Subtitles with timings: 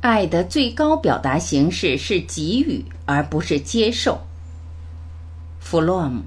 [0.00, 4.18] 爱的最高表达形式是给予，而不是接受。
[5.58, 6.22] 弗洛姆。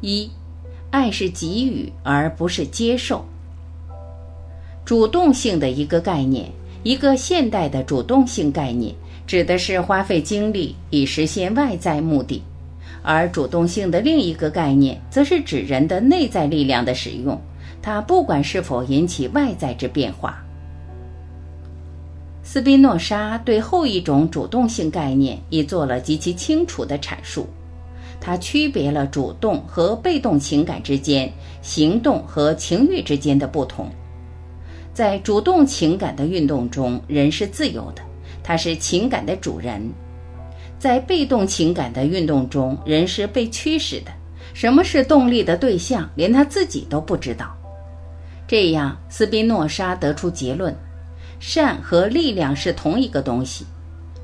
[0.00, 0.28] 一，
[0.90, 3.24] 爱是给予，而不是接受。
[4.84, 6.50] 主动性的一个概念，
[6.82, 8.94] 一个现代的主动性概念，
[9.26, 12.42] 指的是花费精力以实现外在目的；
[13.02, 17.40] 而主动性的另一个概念，则是指人的内在力量的使用，
[17.80, 20.40] 它不管是否引起外在之变化。
[22.42, 27.46] 斯宾诺莎对后一种主动性概念已做了极其清楚的阐述。
[28.20, 31.30] 它区别了主动和被动情感之间、
[31.60, 33.90] 行动和情欲之间的不同。
[34.94, 38.02] 在主动情感的运动中，人是自由的，
[38.44, 39.90] 他是情感的主人；
[40.78, 44.12] 在被动情感的运动中，人是被驱使的。
[44.52, 47.52] 什么是动力的对象，连他自己都不知道。
[48.46, 50.76] 这样，斯宾诺莎得出结论：
[51.40, 53.64] 善和力量是同一个东西。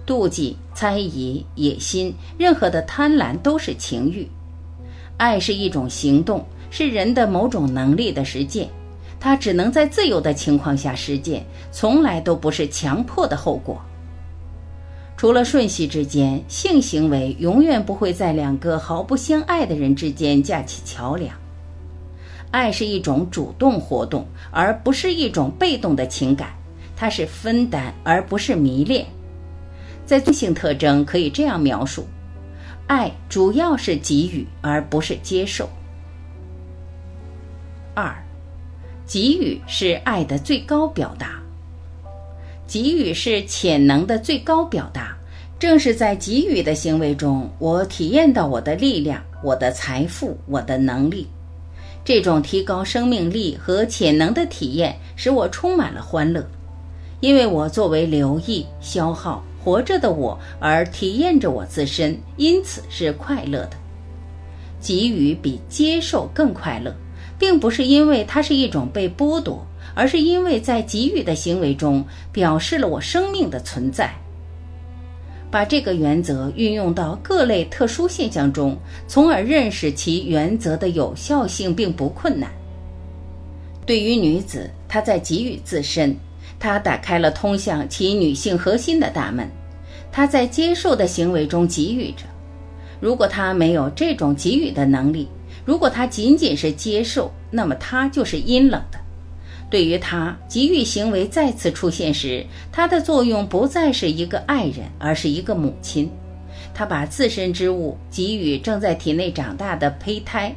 [0.07, 4.27] 妒忌、猜疑、野心，任何的贪婪都是情欲；
[5.17, 8.69] 爱是一种行动，是人的某种能力的实践。
[9.19, 13.81] 它只能在自由的情况下实践，从来都不是强迫的后果。
[15.21, 21.37] 除了瞬息之间，性行为永远不会在两个毫不相爱的人之间架起桥梁。
[22.51, 26.55] 爱是一种主动活动，而不是一种被动的情感。
[26.97, 29.07] 它是分担，而不是迷恋。
[30.07, 32.07] 在最性特征可以这样描述：
[32.87, 35.69] 爱主要是给予，而不是接受。
[37.93, 38.11] 二，
[39.07, 41.40] 给予是爱的最高表达。
[42.71, 45.17] 给予是潜能的最高表达。
[45.59, 51.27] 正是在给予的行为中，我体验到我的力量、我的财富、我的能力。
[52.05, 56.49] 这种提高生命力和潜能的体验，使我充满了欢乐，
[57.19, 59.45] 因为我作为留意、消耗。
[59.63, 63.73] 活着的我，而体验着我自身，因此是快乐的。
[64.81, 66.95] 给予比接受更快乐，
[67.41, 74.15] 并不是因为它是一种被剥夺，而是因为在给予的行为中表示了我生命的存在。
[75.51, 78.77] 把这个原则运用到各类特殊现象中，
[79.09, 82.49] 从而认识其原则的有效性，并不困难。
[83.87, 86.15] 对于女子，她在给予自身。
[86.59, 89.51] 她打开了通向其女性核心的大门，
[90.13, 92.25] 她在接受的行为中给予着。
[93.01, 95.27] 如果她没有这种给予的能力，
[95.65, 98.99] 如果他仅仅是接受，那么他就是阴冷的。
[99.71, 106.11] 对于他给予行为再次出现时，他的作用不再是一个爱人，而是一个母亲。
[106.75, 110.55] 他把自身之物给予正在体内长大的胚胎，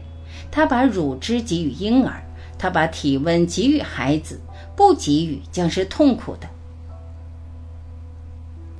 [0.50, 2.24] 他把乳汁给予婴儿，
[2.58, 4.40] 他把体温给予孩子。
[4.76, 6.50] 不给予将是痛苦的。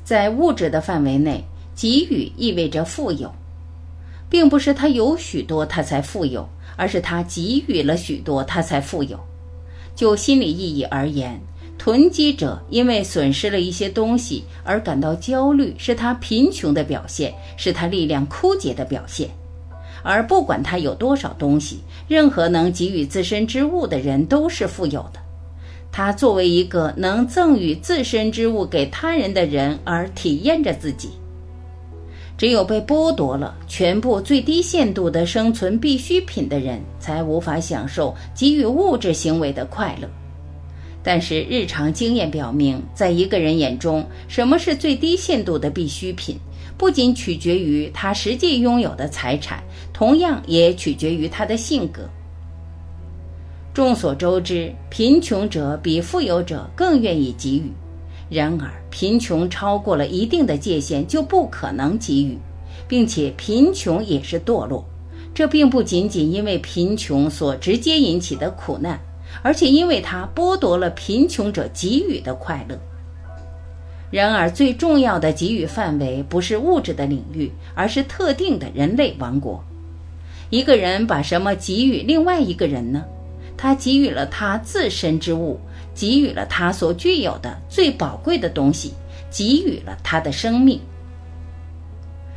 [0.04, 1.46] 在物质的范围内，
[1.76, 3.32] 给予意味着富有，
[4.34, 9.20] 并不是他有许多他才富有，而是他给予了许多他才富有。
[9.96, 11.40] 就心理意义而言，
[11.78, 19.30] 囤积者因为损失了一些东西而感到焦虑，是他贫穷的表现，是他力量枯竭的表现。
[20.02, 25.20] 而不管他有多少东西，任何能给予自身之物的人都是富有的。
[25.92, 31.12] 他作为一个能赠予自身之物给他人的人而体验着自己。
[32.38, 40.10] 只有被剥夺了全部最低限度的生存必需品的人，才无法享受给予物质行为的快乐。
[41.04, 46.38] 但是日常经验表明，在一个人眼中，什么是最低限度的必需品，
[46.78, 49.62] 不仅取决于他实际拥有的财产，
[49.92, 52.10] 同样也取决于他的性格。
[53.74, 57.72] 众所周知，贫穷者比富有者更愿意给予。
[58.34, 62.40] 然而，贫穷超过了一定的界限就不可能给予，
[62.88, 64.84] 并且贫穷也是堕落。
[65.36, 69.00] 这并不仅仅因为贫穷所直接引起的苦难，
[69.44, 72.76] 而且因为它剥夺了贫穷者给予的快乐。
[74.10, 79.64] 然而，最重要的给予范围不是物质的领域，而是特定的人类王国。
[80.50, 83.04] 一个人把什么给予另外一个人呢？
[83.56, 85.60] 他给予了他自身之物，
[85.96, 88.94] 给予了他所具有的最宝贵的东西，
[89.32, 90.80] 给予了他的生命。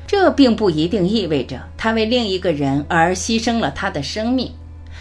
[0.07, 4.53] 这并不一定意味着他为另一个人而牺牲了他的生命，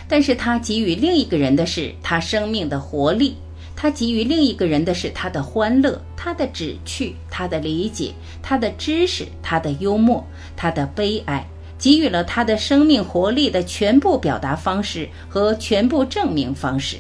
[0.08, 3.36] 但是他给予另一个人的是他生命的活力，
[3.76, 8.12] 他给予另一个人的是他的欢乐、他的旨趣、他的理解、
[8.42, 10.26] 他的知识、他的幽默、
[10.56, 11.46] 他的悲哀，
[11.78, 16.98] 给予了他的生命活力的全部表达方式和全部证明方式。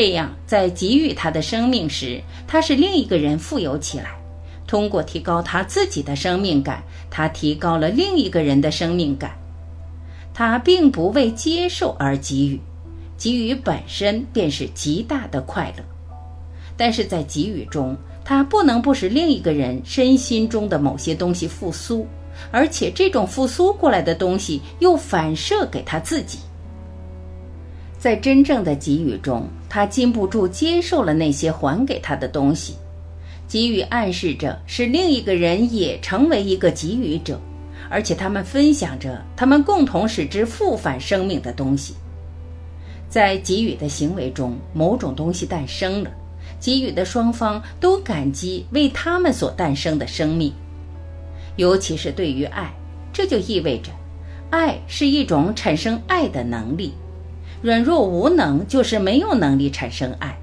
[0.00, 4.18] 这样，在给予他的生命时，他使另一个人富有起来。
[4.66, 9.32] 通过提高他自己的生命感，他提高了另一个人的生命感。
[10.32, 12.58] 他并不为接受而给予。
[13.18, 15.84] 给予本身便是极大的快乐，
[16.78, 17.94] 但是在给予中，
[18.24, 22.06] 他不能不使另一个人身心中的某些东西复苏，
[22.50, 26.38] 而且这种复苏过来的东西又反射给他自己。
[28.00, 32.74] 在真正的给予中，他禁不住接受了那些还给他的东西。
[33.46, 37.38] 给予暗示着使另一个人也成为一个给予者，
[37.90, 41.94] 而且他们分享着他们共同使之复返生命的东西。
[43.08, 46.10] 在给予的行为中，某种东西诞生了，
[46.58, 50.50] 给予的双方都感激为他们所诞生的生命，
[51.56, 52.72] 尤其是对于爱，
[53.12, 53.90] 这就意味着，
[54.48, 56.94] 爱是一种产生爱的能力，
[57.62, 60.36] 软弱无能就是没有能力产生爱。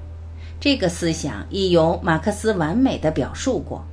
[0.60, 3.84] 这个思想已由马克思完美的表述过。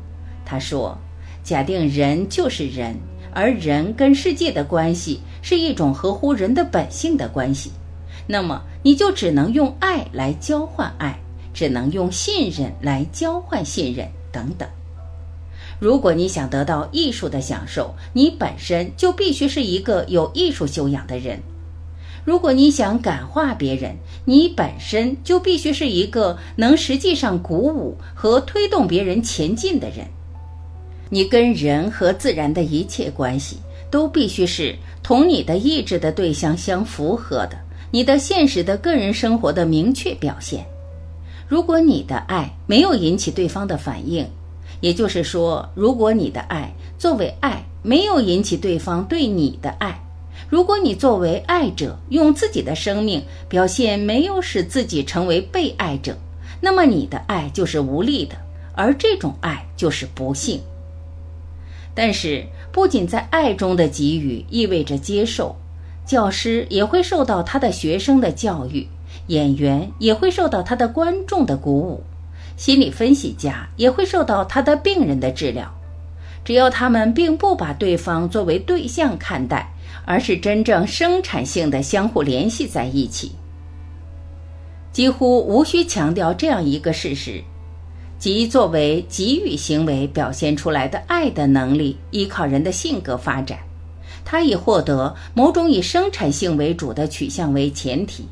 [0.45, 0.98] 他说
[1.44, 2.95] ：“假定人就是人，
[3.33, 7.72] 而人跟世界的关系是一种合乎人的本性的关系。”
[8.27, 11.19] 那么你就只能用爱来交换爱，
[11.54, 14.68] 只能用信任来交换信任，等等。
[15.80, 21.38] 如果你想得到艺术的享受，你本身就必须是一个有艺术修养的人；
[22.25, 23.95] 如果你想感化别人，
[24.25, 30.07] 你本身就必须是一个能实际上鼓舞和推动别人前进的人。
[31.12, 33.57] 你跟人和自然的一切关系，
[33.92, 37.56] 都必须是同你的意志的对象相符合的。
[37.92, 40.66] 你的现实的个人生活的明确表现。
[41.48, 44.28] 如果你的爱没有引起对方的反应，
[44.81, 50.01] 也就是说，如果你的爱作为爱没有引起对方对你的爱，
[50.50, 56.18] 如果你作为爱者用自己的生命表现没有使自己成为被爱者，
[56.62, 58.36] 那么你的爱就是无力的，
[58.74, 60.62] 而这种爱就是不幸。
[61.94, 65.56] 但是，不仅在爱中的给予意味着接受。
[66.06, 68.88] 教师也会受到他的学生的教育，
[69.26, 72.04] 演员也会受到他的观众的鼓舞，
[72.58, 75.74] 心理分析家也会受到他的病人的治疗。
[76.44, 79.74] 只要他们并不把对方作为对象看待，
[80.06, 83.32] 而是真正生产性的相互联系在一起，
[84.92, 87.44] 几乎无需强调这样一个事实：
[88.18, 93.60] 即作为给予行为表现出来的爱的能力，依靠人的性格发展。
[94.24, 98.26] 它以获得某种以生产性为主的取向为前提，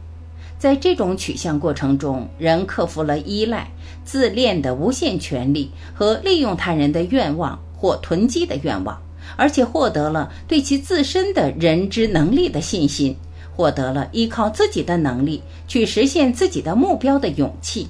[0.57, 3.69] 在这种取向过程中，人克服了依赖、
[4.03, 8.99] 自恋的无限权利和利用他人的愿望或囤积的愿望，
[9.35, 13.15] 而且获得了对其自身的人知能力的信心，
[13.55, 17.87] 获得了依靠自己的能力去实现自己的目标的勇气。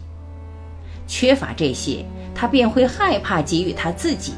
[1.07, 4.33] 缺乏这些，他便会害怕给予他自己，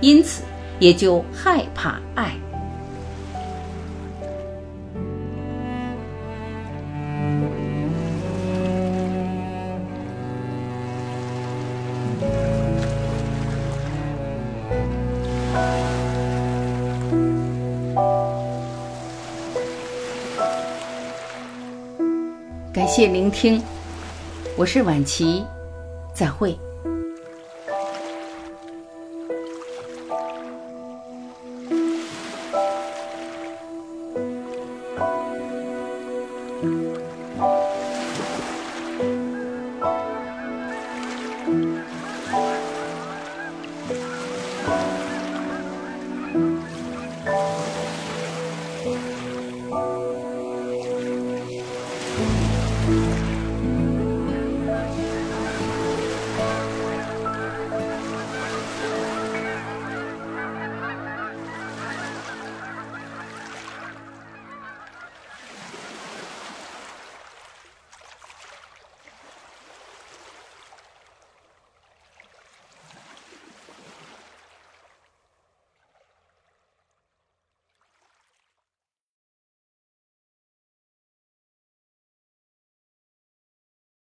[0.00, 0.42] 因此
[0.78, 2.34] 也就害怕爱。
[22.96, 23.62] 谢聆听，
[24.56, 25.44] 我是晚琪，
[26.14, 26.58] 再会。